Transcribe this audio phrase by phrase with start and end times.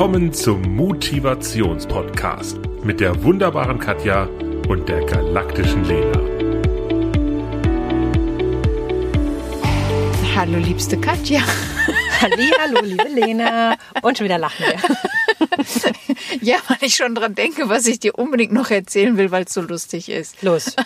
[0.00, 4.30] Willkommen zum Motivationspodcast mit der wunderbaren Katja
[4.66, 6.18] und der galaktischen Lena.
[10.34, 11.42] Hallo, liebste Katja.
[12.18, 13.76] Halli, hallo, liebe Lena.
[14.00, 14.78] Und schon wieder lachen wir.
[16.40, 19.52] Ja, weil ich schon dran denke, was ich dir unbedingt noch erzählen will, weil es
[19.52, 20.40] so lustig ist.
[20.40, 20.76] Los.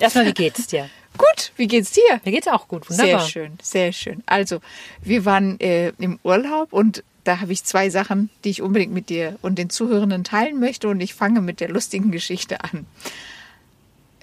[0.00, 0.90] Erstmal, wie geht's dir?
[1.16, 2.20] Gut, wie geht's dir?
[2.24, 3.20] Mir geht's auch gut, wunderbar.
[3.20, 4.24] Sehr schön, sehr schön.
[4.26, 4.58] Also,
[5.02, 9.08] wir waren äh, im Urlaub und da habe ich zwei Sachen, die ich unbedingt mit
[9.08, 12.86] dir und den Zuhörenden teilen möchte und ich fange mit der lustigen Geschichte an.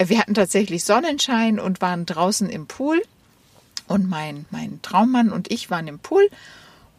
[0.02, 3.02] Wir hatten tatsächlich Sonnenschein und waren draußen im Pool
[3.88, 6.28] und mein, mein Traummann und ich waren im Pool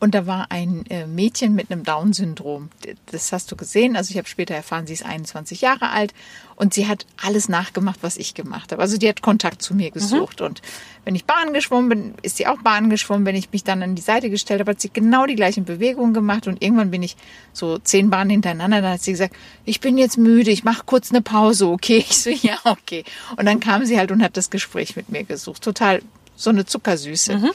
[0.03, 2.71] und da war ein äh, Mädchen mit einem Down-Syndrom.
[3.05, 3.95] Das hast du gesehen.
[3.95, 6.13] Also ich habe später erfahren, sie ist 21 Jahre alt
[6.57, 8.81] und sie hat alles nachgemacht, was ich gemacht habe.
[8.81, 10.61] Also die hat Kontakt zu mir gesucht und
[11.05, 13.25] wenn ich Bahn geschwommen bin, ist sie auch Bahn geschwommen.
[13.25, 16.13] Wenn ich mich dann an die Seite gestellt habe, hat sie genau die gleichen Bewegungen
[16.13, 17.15] gemacht und irgendwann bin ich
[17.53, 18.81] so zehn Bahnen hintereinander.
[18.81, 21.99] Dann hat sie gesagt, ich bin jetzt müde, ich mache kurz eine Pause, okay?
[22.09, 23.05] Ich so, ja, okay.
[23.37, 25.61] Und dann kam sie halt und hat das Gespräch mit mir gesucht.
[25.61, 26.01] Total
[26.35, 27.53] so eine Zuckersüße.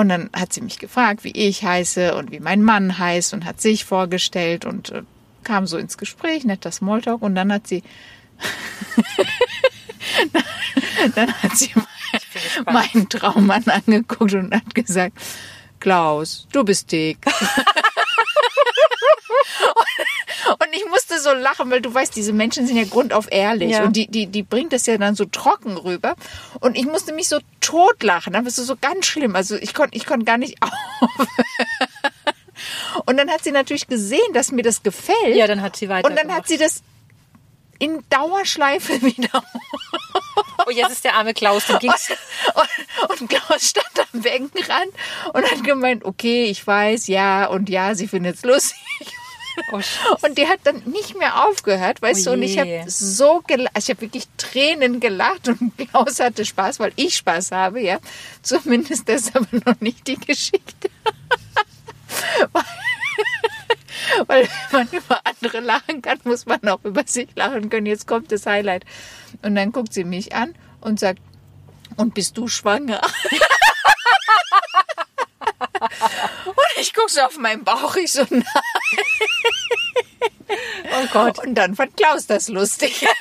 [0.00, 3.44] Und dann hat sie mich gefragt, wie ich heiße und wie mein Mann heißt und
[3.44, 5.02] hat sich vorgestellt und äh,
[5.44, 7.82] kam so ins Gespräch, netter Smalltalk und dann hat sie
[11.14, 11.70] dann hat sie
[12.64, 15.18] meinen Traummann angeguckt und hat gesagt,
[15.80, 17.18] Klaus, du bist dick.
[20.58, 23.84] Und ich musste so lachen, weil du weißt, diese Menschen sind ja grundauf ehrlich Ja.
[23.84, 26.14] und die, die, die bringt das ja dann so trocken rüber.
[26.60, 28.32] Und ich musste mich so totlachen.
[28.32, 29.36] Das war so ganz schlimm.
[29.36, 31.28] Also ich konnte ich konnte gar nicht aufhören.
[33.06, 35.36] Und dann hat sie natürlich gesehen, dass mir das gefällt.
[35.36, 36.82] Ja, dann hat sie weiter Und dann hat sie das
[37.78, 39.42] in Dauerschleife wieder.
[40.70, 42.10] Oh, jetzt ist der arme Klaus, ging's.
[42.54, 44.92] Und, und Klaus stand am Beckenrand
[45.32, 48.78] und hat gemeint, okay, ich weiß, ja, und ja, sie findet es lustig.
[49.72, 49.80] Oh,
[50.22, 53.72] Und die hat dann nicht mehr aufgehört, weißt Oh du, und ich habe so gelacht,
[53.78, 57.98] ich habe wirklich Tränen gelacht und Klaus hatte Spaß, weil ich Spaß habe, ja.
[58.42, 60.90] Zumindest das aber noch nicht die Geschichte.
[64.26, 67.86] weil, wenn man über andere lachen kann, muss man auch über sich lachen können.
[67.86, 68.84] Jetzt kommt das Highlight.
[69.42, 71.20] Und dann guckt sie mich an und sagt,
[71.96, 73.00] und bist du schwanger?
[76.46, 78.44] und ich gucke so auf meinen Bauch, ich so, nein.
[80.92, 81.44] oh Gott.
[81.44, 83.06] Und dann fand Klaus das lustig.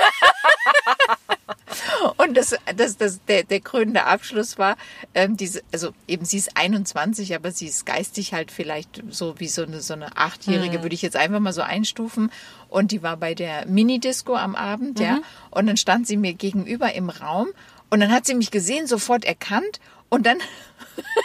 [2.30, 4.78] Und das, das, das, der, der krönende Abschluss war,
[5.16, 9.48] ähm, diese, also eben sie ist 21, aber sie ist geistig halt vielleicht so wie
[9.48, 12.32] so eine, so eine Achtjährige, würde ich jetzt einfach mal so einstufen.
[12.68, 15.22] Und die war bei der Minidisco am Abend, ja.
[15.50, 17.48] Und dann stand sie mir gegenüber im Raum
[17.90, 19.80] und dann hat sie mich gesehen, sofort erkannt
[20.10, 20.38] und dann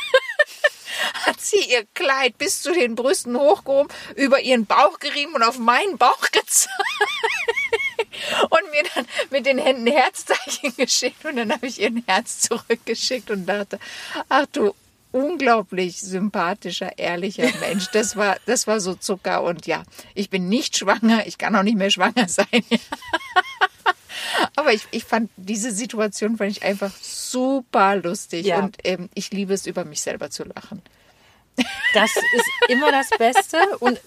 [1.27, 5.59] hat sie ihr Kleid bis zu den Brüsten hochgehoben, über ihren Bauch gerieben und auf
[5.59, 6.71] meinen Bauch gezeigt.
[8.55, 11.25] Und mir dann mit den Händen Herzzeichen geschickt.
[11.25, 13.79] Und dann habe ich ihr ein Herz zurückgeschickt und dachte,
[14.29, 14.75] ach du
[15.11, 17.87] unglaublich sympathischer, ehrlicher Mensch.
[17.93, 19.43] Das war, das war so Zucker.
[19.43, 19.85] Und ja,
[20.15, 21.27] ich bin nicht schwanger.
[21.27, 22.47] Ich kann auch nicht mehr schwanger sein.
[24.57, 28.47] Aber ich, ich fand diese Situation fand ich einfach super lustig.
[28.47, 28.59] Ja.
[28.59, 30.83] Und ähm, ich liebe es, über mich selber zu lachen.
[31.93, 34.01] Das ist immer das Beste und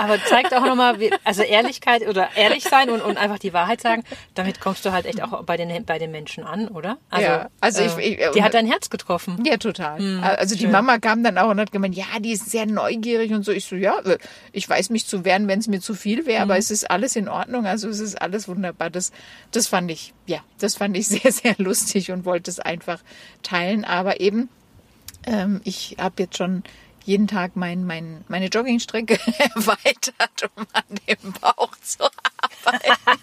[0.00, 4.02] aber zeigt auch nochmal, also Ehrlichkeit oder ehrlich sein und, und einfach die Wahrheit sagen,
[4.34, 6.98] damit kommst du halt echt auch bei den, bei den Menschen an, oder?
[7.10, 9.42] Also, Ja, also ich- äh, ich- die hat dein Herz getroffen.
[9.44, 10.00] Ja, total.
[10.22, 13.44] also die Mama kam dann auch und hat gemeint, ja, die ist sehr neugierig und
[13.44, 13.52] so.
[13.52, 14.18] Ich so, ja, äh,
[14.52, 17.16] ich weiß mich zu wehren, wenn es mir zu viel wäre, aber es ist alles
[17.16, 17.66] in Ordnung.
[17.66, 18.90] Also es ist alles wunderbar.
[18.90, 19.12] Das,
[19.52, 23.00] das fand ich, ja, das fand ich sehr, sehr lustig und wollte es einfach
[23.42, 23.84] teilen.
[23.84, 24.48] Aber eben,
[25.26, 26.62] ähm, ich habe jetzt schon
[27.04, 32.04] jeden Tag mein, mein, meine Joggingstrecke erweitert, um an dem Bauch zu
[32.64, 33.20] arbeiten.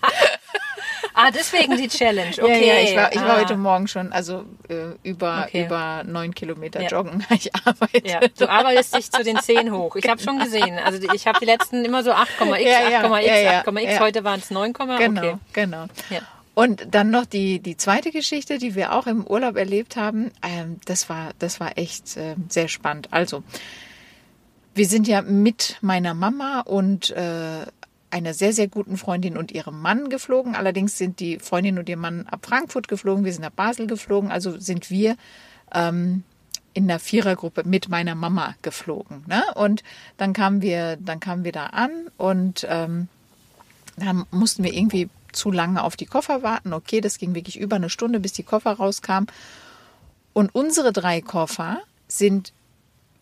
[1.13, 2.31] Ah, deswegen die Challenge.
[2.39, 2.67] Okay.
[2.67, 3.39] Ja, ja, ich war, ich war ah.
[3.41, 5.65] heute Morgen schon, also äh, über, Okay.
[5.65, 6.89] über neun Kilometer Ja.
[6.89, 7.25] joggen.
[7.31, 8.07] Ich arbeite.
[8.07, 9.95] Ja, du arbeitest dich zu den 10 hoch.
[9.95, 10.77] Ich habe schon gesehen.
[10.77, 13.91] Also ich habe die letzten immer so 8,x, Ja, ja, 8,x, ja, ja, 8,x.
[13.93, 13.99] ja.
[13.99, 15.37] Heute waren es 9, Genau, okay.
[15.53, 15.85] genau.
[16.09, 16.19] Ja.
[16.57, 20.31] Und dann noch die, die zweite Geschichte, die wir auch im Urlaub erlebt haben.
[20.41, 23.09] Ähm, das, war, das war echt ähm, sehr spannend.
[23.11, 23.43] Also,
[24.73, 27.67] wir sind ja mit meiner Mama und äh,
[28.09, 30.55] einer sehr, sehr guten Freundin und ihrem Mann geflogen.
[30.55, 34.31] Allerdings sind die Freundin und ihr Mann ab Frankfurt geflogen, wir sind nach Basel geflogen.
[34.31, 35.15] Also sind wir
[35.75, 36.23] ähm,
[36.73, 39.23] in der Vierergruppe mit meiner Mama geflogen.
[39.27, 39.43] Ne?
[39.53, 39.83] Und
[40.17, 43.09] dann kamen wir, dann kamen wir da an und ähm,
[43.95, 45.07] dann mussten wir irgendwie
[45.37, 46.73] zu lange auf die Koffer warten.
[46.73, 49.27] Okay, das ging wirklich über eine Stunde, bis die Koffer rauskamen.
[50.33, 52.53] Und unsere drei Koffer sind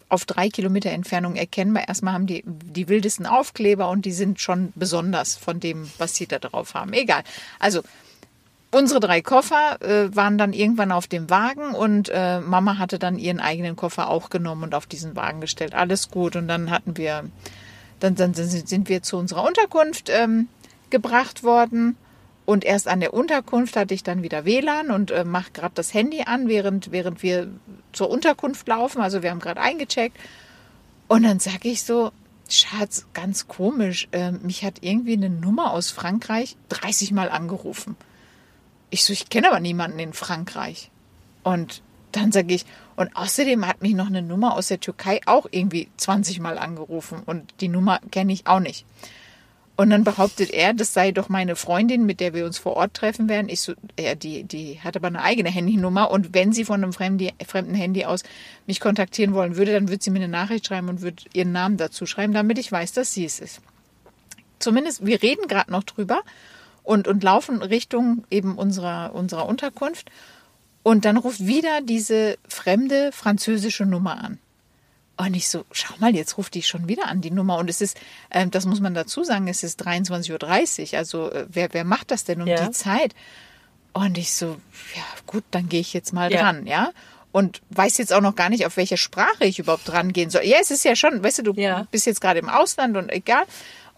[0.10, 1.88] auf drei Kilometer Entfernung erkennbar.
[1.88, 6.28] Erstmal haben die die wildesten Aufkleber und die sind schon besonders von dem, was sie
[6.28, 6.94] da drauf haben.
[6.94, 7.24] Egal.
[7.60, 7.82] Also
[8.72, 13.18] unsere drei Koffer äh, waren dann irgendwann auf dem Wagen und äh, Mama hatte dann
[13.18, 15.74] ihren eigenen Koffer auch genommen und auf diesen Wagen gestellt.
[15.74, 16.36] Alles gut.
[16.36, 17.24] Und dann hatten wir,
[18.00, 20.50] dann, dann sind wir zu unserer Unterkunft ähm,
[20.90, 21.98] gebracht worden.
[22.46, 25.94] Und erst an der Unterkunft hatte ich dann wieder WLAN und äh, mache gerade das
[25.94, 27.48] Handy an, während, während wir
[27.92, 29.02] zur Unterkunft laufen.
[29.02, 30.18] Also wir haben gerade eingecheckt.
[31.08, 32.12] Und dann sage ich so,
[32.48, 37.96] Schatz, ganz komisch, äh, mich hat irgendwie eine Nummer aus Frankreich 30 Mal angerufen.
[38.92, 40.92] Ich so, ich kenne aber niemanden in Frankreich.
[41.44, 41.82] Und
[42.12, 42.66] dann sage ich,
[42.96, 47.22] und außerdem hat mich noch eine Nummer aus der Türkei auch irgendwie 20 Mal angerufen
[47.26, 48.86] und die Nummer kenne ich auch nicht.
[49.78, 52.94] Und dann behauptet er, das sei doch meine Freundin, mit der wir uns vor Ort
[52.94, 53.50] treffen werden.
[53.50, 56.94] Ich so, ja, die, die hat aber eine eigene Handynummer und wenn sie von einem
[56.94, 58.24] fremden, fremden Handy aus
[58.68, 61.76] mich kontaktieren wollen würde, dann würde sie mir eine Nachricht schreiben und würde ihren Namen
[61.76, 63.60] dazu schreiben, damit ich weiß, dass sie es ist.
[64.60, 66.22] Zumindest, wir reden gerade noch drüber
[66.84, 70.10] und, und laufen Richtung eben unserer, unserer Unterkunft.
[70.84, 74.40] Und dann ruft wieder diese fremde französische Nummer an.
[75.18, 77.58] Und ich so, schau mal, jetzt ruft die schon wieder an, die Nummer.
[77.58, 77.98] Und es ist,
[78.30, 80.98] äh, das muss man dazu sagen, es ist 23.30 Uhr.
[81.00, 82.66] Also äh, wer, wer macht das denn um Ja.
[82.66, 83.16] die Zeit?
[83.94, 84.58] Und ich so,
[84.96, 86.42] ja gut, dann gehe ich jetzt mal Ja.
[86.42, 86.92] dran, ja.
[87.32, 90.44] Und weiß jetzt auch noch gar nicht, auf welche Sprache ich überhaupt dran gehen soll.
[90.44, 91.88] Ja, es ist ja schon, weißt du, du Ja.
[91.92, 93.44] bist jetzt gerade im Ausland und egal.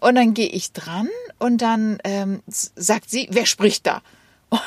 [0.00, 1.08] Und dann gehe ich dran
[1.40, 4.02] und dann ähm, sagt sie, wer spricht da?
[4.50, 4.60] Und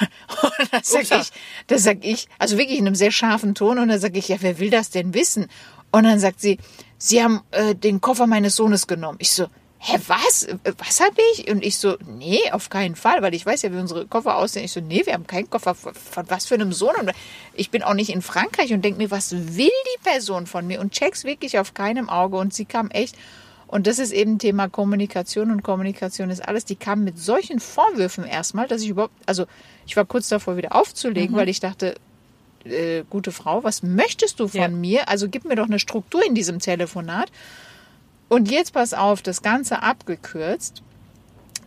[0.72, 1.22] dann sag Upsa.
[1.22, 1.32] ich,
[1.68, 4.38] da sag ich, also wirklich in einem sehr scharfen Ton, und dann sag ich, ja,
[4.42, 5.48] wer will das denn wissen?
[5.92, 6.58] Und dann sagt sie,
[6.98, 9.18] sie haben äh, den Koffer meines Sohnes genommen.
[9.20, 9.48] Ich so,
[9.80, 10.48] hä, was?
[10.78, 11.50] Was habe ich?
[11.50, 14.64] Und ich so, nee, auf keinen Fall, weil ich weiß ja, wie unsere Koffer aussehen.
[14.64, 15.76] Ich so, nee, wir haben keinen Koffer.
[15.76, 16.96] Von, von was für einem Sohn?
[17.00, 17.12] Und
[17.54, 20.80] ich bin auch nicht in Frankreich und denk mir, was will die Person von mir?
[20.80, 22.38] Und check's wirklich auf keinem Auge.
[22.38, 23.16] Und sie kam echt,
[23.68, 26.66] und das ist eben Thema Kommunikation und Kommunikation ist alles.
[26.66, 29.46] Die kam mit solchen Vorwürfen erstmal, dass ich überhaupt, also
[29.88, 31.96] ich war kurz davor wieder aufzulegen, weil ich dachte,
[32.66, 34.68] äh, gute Frau, was möchtest du von Ja.
[34.68, 35.10] mir?
[35.10, 37.32] Also gib mir doch eine Struktur in diesem Telefonat.
[38.30, 40.84] Und jetzt pass auf, das Ganze abgekürzt.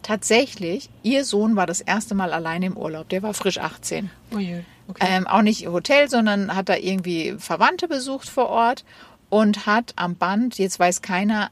[0.02, 3.08] Tatsächlich, ihr Sohn war das erste Mal alleine im Urlaub.
[3.08, 4.11] Der war frisch 18.
[4.35, 5.06] Ui, okay.
[5.08, 8.85] Ähm, auch nicht Hotel, sondern hat da irgendwie Verwandte besucht vor Ort
[9.31, 11.50] und hat am Band, jetzt weiß keiner,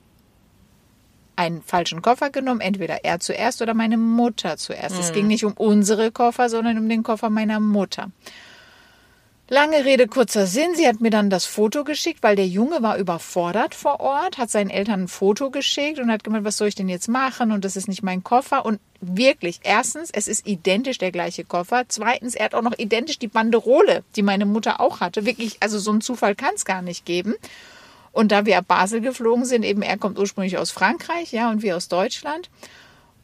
[1.34, 4.98] einen falschen Koffer genommen, entweder er zuerst oder meine Mutter zuerst.
[4.98, 8.10] Es ging nicht um unsere Koffer, sondern um den Koffer meiner Mutter.
[9.48, 10.74] Lange Rede, kurzer Sinn.
[10.76, 14.50] Sie hat mir dann das Foto geschickt, weil der Junge war überfordert vor Ort, hat
[14.50, 17.50] seinen Eltern ein Foto geschickt und hat gemeint, was soll ich denn jetzt machen?
[17.50, 18.64] Und das ist nicht mein Koffer.
[18.64, 21.84] Und wirklich, erstens, es ist identisch der gleiche Koffer.
[21.88, 25.26] Zweitens, er hat auch noch identisch die Banderole, die meine Mutter auch hatte.
[25.26, 27.34] Wirklich, also so einen Zufall kann es gar nicht geben.
[28.12, 31.62] Und da wir ab Basel geflogen sind, eben er kommt ursprünglich aus Frankreich, ja, und
[31.62, 32.48] wir aus Deutschland.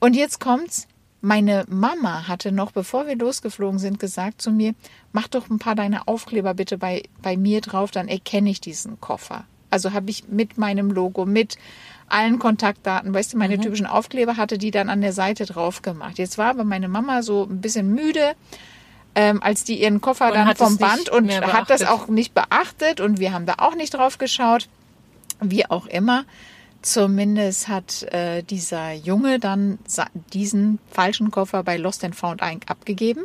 [0.00, 0.88] Und jetzt kommt's.
[1.20, 4.75] Meine Mama hatte noch, bevor wir losgeflogen sind, gesagt zu mir,
[5.12, 9.00] mach doch ein paar deiner Aufkleber bitte bei, bei mir drauf, dann erkenne ich diesen
[9.00, 9.44] Koffer.
[9.70, 11.59] Also habe ich mit meinem Logo, mit
[12.09, 16.19] allen Kontaktdaten, weißt du, meine typischen Aufkleber hatte die dann an der Seite drauf gemacht.
[16.19, 18.35] Jetzt war aber meine Mama so ein bisschen müde,
[19.15, 23.01] ähm, als die ihren Koffer Und dann vom Band und hat das auch nicht beachtet
[23.01, 24.69] und wir haben da auch nicht drauf geschaut.
[25.41, 26.25] Wie auch immer.
[26.82, 29.79] Zumindest hat äh, dieser Junge dann
[30.32, 33.25] diesen falschen Koffer bei Lost and Found abgegeben.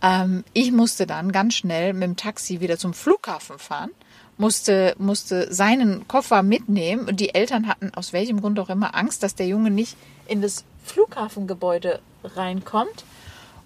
[0.00, 3.90] Ähm, ich musste dann ganz schnell mit dem Taxi wieder zum Flughafen fahren,
[4.36, 9.24] musste, musste seinen Koffer mitnehmen und die Eltern hatten aus welchem Grund auch immer Angst,
[9.24, 9.96] dass der Junge nicht
[10.28, 13.04] in das Flughafengebäude reinkommt.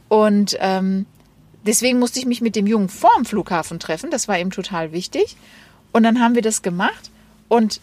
[0.09, 1.07] Und ähm,
[1.67, 4.11] deswegen musste ich mich mit dem Jungen vorm Flughafen treffen.
[4.11, 5.37] Das war ihm total wichtig.
[5.93, 7.11] Und dann haben wir das gemacht.
[7.49, 7.81] Und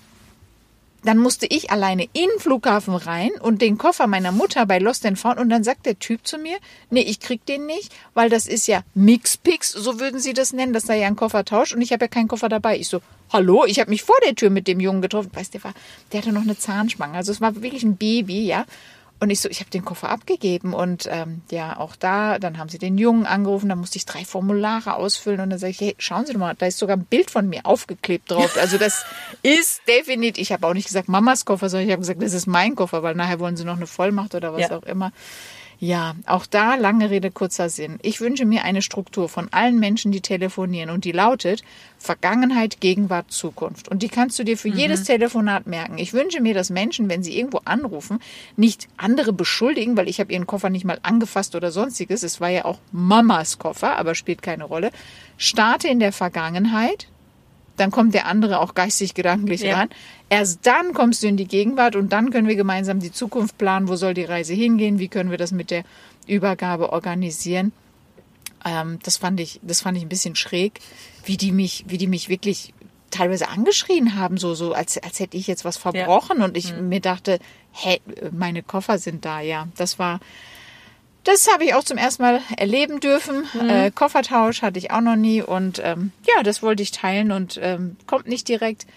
[1.03, 5.05] dann musste ich alleine in den Flughafen rein und den Koffer meiner Mutter bei Lost
[5.05, 6.57] and Found und dann sagt der Typ zu mir,
[6.89, 10.73] nee, ich krieg den nicht, weil das ist ja Mixpix, so würden sie das nennen,
[10.73, 12.77] das sei ja ein Koffertausch und ich habe ja keinen Koffer dabei.
[12.77, 13.01] Ich so,
[13.31, 15.31] hallo, ich habe mich vor der Tür mit dem Jungen getroffen.
[15.33, 15.73] Weißt du, der war,
[16.11, 18.65] der hatte noch eine Zahnspange, also es war wirklich ein Baby, ja.
[19.21, 22.69] Und ich so, ich habe den Koffer abgegeben und ähm, ja, auch da, dann haben
[22.69, 25.95] sie den Jungen angerufen, da musste ich drei Formulare ausfüllen und dann sage ich, hey,
[25.97, 28.55] schauen Sie doch mal, da ist sogar ein Bild von mir aufgeklebt drauf.
[28.57, 29.03] Also das
[29.43, 32.47] ist definitiv, ich habe auch nicht gesagt Mamas Koffer, sondern ich habe gesagt, das ist
[32.47, 34.77] mein Koffer, weil nachher wollen sie noch eine Vollmacht oder was Ja.
[34.77, 35.11] auch immer.
[35.81, 37.99] Ja, auch da lange Rede, kurzer Sinn.
[38.01, 41.63] Ich wünsche mir eine Struktur von allen Menschen, die telefonieren und die lautet
[41.97, 43.87] Vergangenheit, Gegenwart, Zukunft.
[43.87, 45.97] Und die kannst du dir für jedes Telefonat merken.
[45.97, 48.19] Ich wünsche mir, dass Menschen, wenn sie irgendwo anrufen,
[48.57, 52.23] nicht andere beschuldigen, weil ich habe ihren Koffer nicht mal angefasst oder sonstiges.
[52.23, 54.91] Es war ja auch Mamas Koffer, aber spielt keine Rolle.
[55.37, 57.07] Starte in der Vergangenheit,
[57.79, 59.77] dann kommt der andere auch geistig gedanklich Ja.
[59.77, 59.89] ran.
[60.29, 63.87] Erst dann kommst du in die Gegenwart und dann können wir gemeinsam die Zukunft planen,
[63.87, 65.83] wo soll die Reise hingehen, wie können wir das mit der
[66.27, 67.71] Übergabe organisieren.
[68.65, 70.79] Ähm, das fand ich, das fand ich ein bisschen schräg,
[71.25, 72.73] wie die mich, wie die mich wirklich
[73.09, 76.99] teilweise angeschrien haben, so, so, als, als hätte ich jetzt was verbrochen und ich mir
[76.99, 77.39] dachte,
[77.71, 77.99] hä,
[78.31, 79.67] meine Koffer sind da, ja.
[79.77, 80.19] Das war,
[81.29, 83.45] das habe ich auch zum ersten Mal erleben dürfen.
[83.69, 87.59] Äh, Koffertausch hatte ich auch noch nie und ähm, ja, das wollte ich teilen und
[87.61, 88.87] ähm, kommt nicht direkt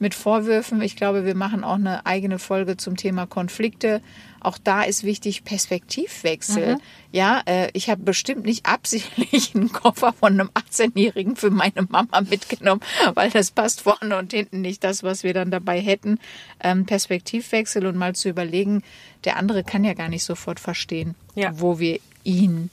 [0.00, 0.80] mit Vorwürfen.
[0.82, 4.00] Ich glaube, wir machen auch eine eigene Folge zum Thema Konflikte.
[4.40, 6.78] Auch da ist wichtig Perspektivwechsel.
[7.10, 12.20] Ja, äh, ich habe bestimmt nicht absichtlich einen Koffer von einem 18-Jährigen für meine Mama
[12.20, 12.80] mitgenommen,
[13.14, 16.18] weil das passt vorne und hinten nicht das, was wir dann dabei hätten.
[16.60, 18.82] Ähm, Perspektivwechsel und mal zu überlegen,
[19.24, 21.50] der andere kann ja gar nicht sofort verstehen, Ja.
[21.58, 22.70] wo wir ihn,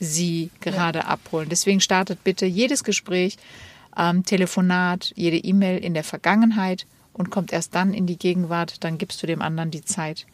[0.00, 1.48] sie gerade abholen.
[1.50, 3.36] Deswegen startet bitte jedes Gespräch,
[3.96, 8.82] ähm, Telefonat, jede E-Mail in der Vergangenheit und kommt erst dann in die Gegenwart.
[8.84, 10.26] Dann gibst du dem anderen die Zeit,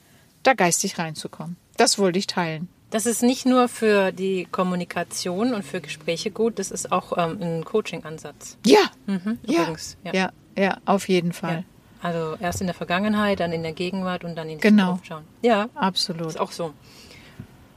[0.43, 1.57] da geistig reinzukommen.
[1.77, 2.69] Das wollte ich teilen.
[2.91, 7.39] Das ist nicht nur für die Kommunikation und für Gespräche gut, das ist auch ähm,
[7.41, 8.57] ein Coaching-Ansatz.
[8.67, 9.73] Ja, Mhm, ja,
[10.05, 10.31] ja, ja.
[10.59, 11.59] ja, auf jeden Fall.
[11.59, 11.65] Ja.
[12.03, 14.85] Also erst in der Vergangenheit, dann in der Gegenwart und dann in die Genau.
[14.87, 15.25] Zukunft schauen.
[15.43, 16.29] Ja, Absolut.
[16.29, 16.73] ist auch so.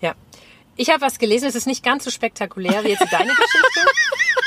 [0.02, 0.16] Ja.
[0.78, 3.80] Ich habe was gelesen, es ist nicht ganz so spektakulär wie jetzt deine Geschichte,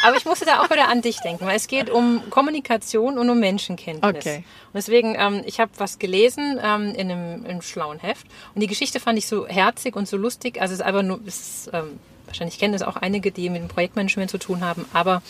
[0.07, 3.29] aber ich musste da auch wieder an dich denken, weil es geht um Kommunikation und
[3.29, 4.15] um Menschenkenntnis.
[4.15, 4.37] Okay.
[4.37, 8.61] Und deswegen, ähm, ich habe was gelesen ähm, in, einem, in einem schlauen Heft und
[8.61, 10.61] die Geschichte fand ich so herzig und so lustig.
[10.61, 13.63] Also es ist einfach nur, es ist, ähm, wahrscheinlich kennen das auch einige, die mit
[13.63, 15.23] dem Projektmanagement zu tun haben, aber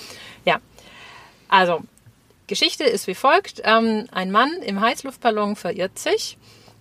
[0.45, 0.59] ja.
[1.49, 1.81] Also,
[2.47, 3.63] Geschichte ist wie folgt.
[3.65, 6.37] Ähm, ein Mann im Heißluftballon verirrt sich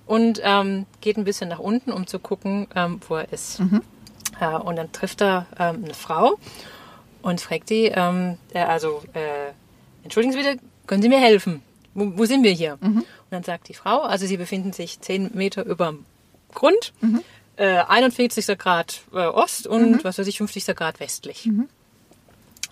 [0.05, 3.61] und ähm, geht ein bisschen nach unten, um zu gucken, ähm, wo er ist.
[4.41, 6.37] Äh, und dann trifft er eine Frau
[7.25, 9.51] und fragt die, ähm, äh, also, äh,
[10.03, 11.63] entschuldigen Sie bitte, können Sie mir helfen?
[11.96, 12.77] Wo, wo sind wir hier?
[12.82, 16.05] Und dann sagt die Frau, also Sie befinden sich zehn Meter über dem
[16.53, 16.94] Grund,
[17.55, 18.60] äh, 41.
[18.60, 20.67] Grad äh, Ost und was weiß ich, 50.
[20.75, 21.50] Grad westlich.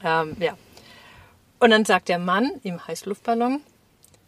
[0.04, 0.56] Ähm, ja.
[1.60, 3.60] Und dann sagt der Mann im Heißluftballon,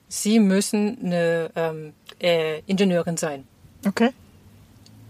[0.08, 3.48] Sie müssen eine ähm, äh, Ingenieurin sein.
[3.86, 4.10] Okay.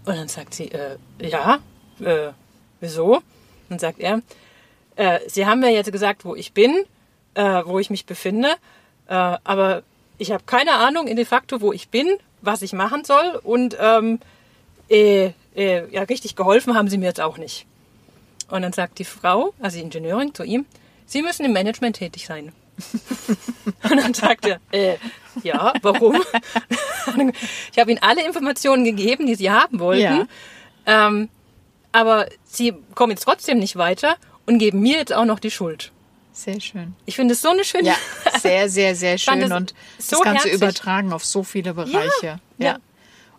[0.04, 1.58] Und dann sagt sie, äh, ja,
[2.00, 2.32] äh,
[2.80, 3.22] wieso?
[3.70, 4.20] Dann sagt er,
[4.96, 6.84] äh, Sie haben mir jetzt gesagt, wo ich bin,
[7.34, 8.48] äh, wo ich mich befinde,
[9.08, 9.82] äh, aber
[10.18, 12.08] ich habe keine Ahnung in de facto, wo ich bin,
[12.40, 14.18] was ich machen soll und ähm,
[14.88, 17.66] äh, äh, ja, richtig geholfen haben Sie mir jetzt auch nicht.
[18.48, 20.66] Und dann sagt die Frau, also die Ingenieurin zu ihm,
[21.06, 22.52] Sie müssen im Management tätig sein.
[23.90, 24.96] Und dann sagt er, äh,
[25.42, 26.16] ja, warum?
[27.72, 30.28] ich habe Ihnen alle Informationen gegeben, die Sie haben wollten.
[30.86, 31.06] Ja.
[31.08, 31.28] Ähm,
[31.92, 35.92] aber Sie kommen jetzt trotzdem nicht weiter und geben mir jetzt auch noch die Schuld.
[36.32, 36.94] Sehr schön.
[37.06, 37.88] Ich finde es so eine schöne.
[37.88, 37.96] Ja,
[38.40, 40.52] sehr, sehr, sehr schön und so das Ganze herzig.
[40.52, 42.40] übertragen auf so viele Bereiche.
[42.58, 42.78] ja.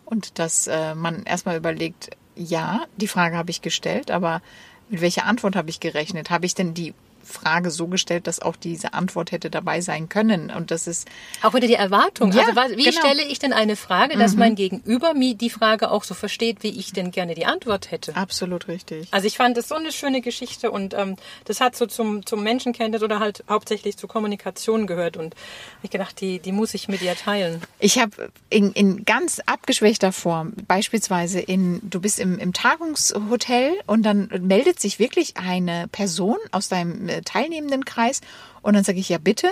[0.05, 4.41] Und dass äh, man erstmal überlegt, ja, die Frage habe ich gestellt, aber
[4.89, 6.29] mit welcher Antwort habe ich gerechnet?
[6.29, 6.93] Habe ich denn die
[7.27, 10.49] Frage so gestellt, dass auch diese Antwort hätte dabei sein können?
[10.49, 11.07] Und das ist
[11.41, 12.31] Auch wieder die Erwartung.
[12.31, 12.99] Ja, also wie genau.
[12.99, 16.79] stelle ich denn eine Frage, dass mein Gegenüber mir die Frage auch so versteht, wie
[16.79, 18.15] ich denn gerne die Antwort hätte?
[18.15, 19.07] absolut richtig.
[19.11, 21.15] Also ich fand das so eine schöne Geschichte und ähm,
[21.45, 25.35] das hat so zum, zum Menschenkenntnis oder halt hauptsächlich zur Kommunikation gehört und
[25.81, 27.61] ich gedacht, die, die muss ich mit ihr teilen.
[27.79, 34.03] Ich habe in, in ganz abgeschwächter Form, beispielsweise in, du bist im, im Tagungshotel und
[34.03, 38.21] dann meldet sich wirklich eine Person aus deinem äh, teilnehmenden Kreis
[38.61, 39.49] und dann sage ich, ja bitte.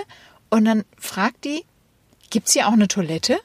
[0.50, 1.64] Und dann fragt die,
[2.30, 3.38] gibt's hier auch eine Toilette?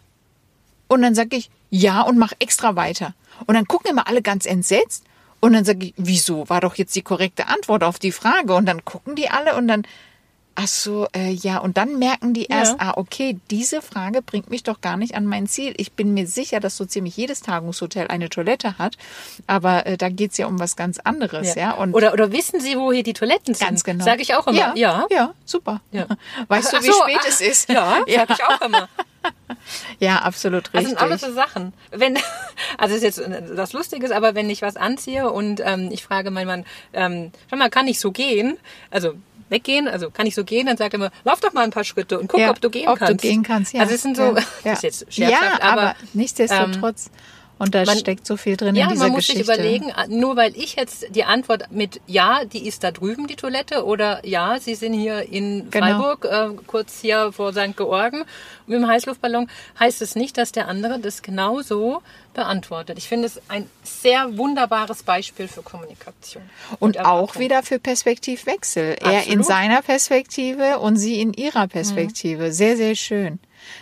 [0.88, 3.14] Und dann sage ich, ja und mach extra weiter.
[3.48, 5.06] Und dann gucken immer alle ganz entsetzt
[5.42, 6.48] und dann sage ich, wieso?
[6.50, 8.54] War doch jetzt die korrekte Antwort auf die Frage.
[8.54, 9.84] Und dann gucken die alle und dann,
[10.56, 11.60] ach so, äh, ja.
[11.60, 12.90] Und dann merken die erst, Ja.
[12.90, 15.74] ah, okay, diese Frage bringt mich doch gar nicht an mein Ziel.
[15.78, 18.98] Ich bin mir sicher, dass so ziemlich jedes Tagungshotel eine Toilette hat.
[19.48, 21.72] Aber äh, da geht's ja um was ganz anderes, ja.
[21.74, 23.68] Und oder, oder wissen Sie, wo hier die Toiletten sind?
[23.68, 24.04] ganz genau.
[24.06, 24.58] Sage ich auch immer.
[24.58, 25.08] Ja, Ja.
[25.10, 25.82] ja, super.
[25.92, 26.06] Ja.
[26.48, 27.70] Weißt du, Ach wie so, spät ah, es ist?
[27.70, 28.90] Ja, ja, sage ich auch immer.
[30.00, 30.90] ja absolut Also richtig.
[30.90, 31.74] sind alles so Sachen.
[31.92, 32.18] Wenn,
[32.78, 33.22] also ist jetzt
[33.56, 37.32] das Lustige ist, aber wenn ich was anziehe und ähm, ich frage meinen Mann, ähm,
[37.50, 38.58] schau mal, kann ich so gehen?
[38.90, 39.14] Also
[39.52, 40.66] weggehen, also kann ich so gehen?
[40.66, 42.70] Dann sagt er immer, lauf doch mal ein paar Schritte und guck, Ja, ob du
[42.70, 43.24] gehen ob kannst.
[43.24, 43.82] du gehen kannst, ja.
[43.82, 44.74] Also es sind so, ja, das ja.
[44.74, 47.12] ist jetzt ja, scherzhaft, aber, aber, nichtsdestotrotz.
[47.62, 49.46] Und da Man- steckt so viel drin Ja, in dieser man muss Geschichte.
[49.46, 53.28] sich überlegen, ah, nur weil ich jetzt die Antwort mit Ja, die ist da drüben,
[53.28, 55.86] die Toilette, oder Ja, Sie sind hier in Genau.
[56.02, 57.78] Freiburg, äh, kurz hier vor St.
[57.78, 58.24] Georgen
[58.66, 59.48] mit dem Heißluftballon,
[59.80, 62.02] heißt es nicht, dass der andere das genauso
[62.34, 62.98] beantwortet.
[62.98, 66.44] Ich finde es ein sehr wunderbares Beispiel für Kommunikation.
[66.80, 67.42] Und auch Erwartung.
[67.42, 68.96] wieder für Perspektivwechsel.
[69.00, 69.38] Er in Absolut.
[69.38, 69.44] Mhm.
[69.44, 72.52] seiner Perspektive und sie in ihrer Perspektive.
[72.54, 73.40] Sehr, sehr schön.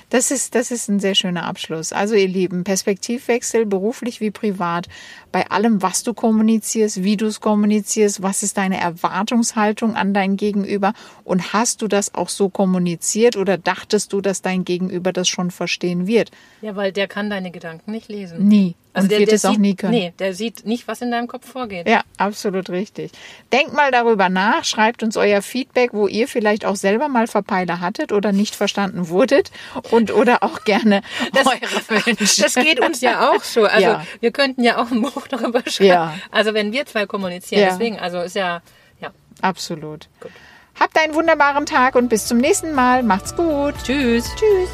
[0.10, 1.94] Das ist, das ist ein sehr schöner Abschluss.
[1.94, 4.88] Also ihr Lieben, Perspektivwechsel, beruflich wie privat,
[5.32, 10.38] bei allem, was du kommunizierst, wie du es kommunizierst, was ist deine Erwartungshaltung an dein
[10.38, 15.28] Gegenüber und hast du das auch so kommuniziert oder dachtest du, dass dein Gegenüber das
[15.28, 16.32] schon verstehen wird?
[16.62, 18.48] Ja, weil der kann deine Gedanken nicht lesen.
[18.48, 18.76] Nie.
[18.92, 19.92] Also und der, wird der es auch sieht, nie können.
[19.92, 21.88] Nee, der sieht nicht, was in deinem Kopf vorgeht.
[21.88, 23.12] Ja, absolut richtig.
[23.54, 27.82] Denkt mal darüber nach, schreibt uns euer Feedback, wo ihr vielleicht auch selber mal Verpeiler
[27.82, 29.52] hattet oder nicht verstanden wurdet
[29.92, 31.02] und oder auch gerne
[31.34, 32.42] eure Wünsche.
[32.44, 33.66] Das geht uns ja auch so.
[33.66, 34.06] Also Ja.
[34.20, 35.90] wir könnten ja auch ein Buch darüber schreiben.
[35.90, 36.14] Ja.
[36.32, 37.70] Also wenn wir zwei kommunizieren, Ja.
[37.70, 38.62] deswegen, also ist ja,
[39.02, 39.10] ja.
[39.42, 40.08] Absolut.
[40.22, 40.32] Gut.
[40.80, 43.04] Habt einen wunderbaren Tag und bis zum nächsten Mal.
[43.04, 43.74] Macht's gut.
[43.84, 44.26] Tschüss.
[44.36, 44.70] Tschüss.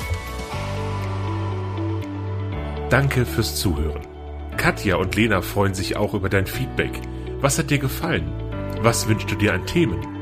[2.89, 4.01] Danke fürs Zuhören.
[4.57, 6.91] Katja und Lena freuen sich auch über dein Feedback.
[7.41, 8.31] Was hat dir gefallen?
[8.81, 10.14] Was wünschst du dir an Themen?